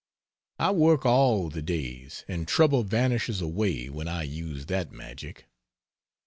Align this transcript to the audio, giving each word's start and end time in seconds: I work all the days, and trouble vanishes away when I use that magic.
I 0.57 0.71
work 0.71 1.05
all 1.05 1.51
the 1.51 1.61
days, 1.61 2.25
and 2.27 2.47
trouble 2.47 2.81
vanishes 2.81 3.39
away 3.39 3.87
when 3.87 4.07
I 4.07 4.23
use 4.23 4.65
that 4.65 4.91
magic. 4.91 5.45